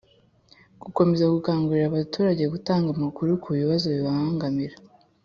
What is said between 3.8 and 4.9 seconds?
bibangamira